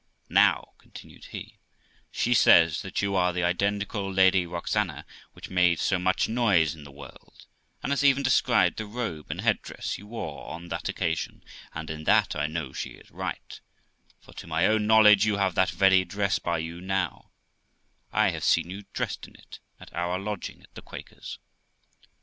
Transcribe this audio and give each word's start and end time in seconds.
Now', 0.29 0.73
continued 0.79 1.25
he,' 1.25 1.59
she 2.11 2.33
says 2.33 2.81
that 2.81 3.03
you 3.03 3.15
are 3.15 3.31
the 3.31 3.43
identical 3.43 4.11
Lady 4.11 4.47
Roxana 4.47 5.05
which 5.33 5.51
made 5.51 5.79
so 5.79 5.99
much 5.99 6.27
noise 6.27 6.73
in 6.73 6.85
the 6.85 6.91
world, 6.91 7.45
and 7.83 7.91
has 7.91 8.03
even 8.03 8.23
described 8.23 8.77
the 8.77 8.87
robe 8.87 9.29
and 9.29 9.41
head 9.41 9.61
dress 9.61 9.99
you 9.99 10.07
wore 10.07 10.47
on 10.49 10.69
that 10.69 10.89
occasion, 10.89 11.43
and 11.75 11.91
in 11.91 12.05
that 12.05 12.35
I 12.35 12.47
know 12.47 12.73
she 12.73 12.93
is 12.93 13.11
right; 13.11 13.61
for, 14.19 14.33
to 14.33 14.47
my 14.47 14.65
own 14.65 14.87
knowledge, 14.87 15.27
you 15.27 15.37
have 15.37 15.53
that 15.53 15.69
very 15.69 16.03
dress 16.03 16.39
by 16.39 16.57
you 16.57 16.81
now; 16.81 17.29
I 18.11 18.29
having 18.29 18.41
seen 18.41 18.69
you 18.71 18.85
dressed 18.93 19.27
in 19.27 19.35
it 19.35 19.59
at 19.79 19.93
our 19.93 20.17
lodging 20.17 20.63
at 20.63 20.73
the 20.73 20.81
Quaker's. 20.81 21.37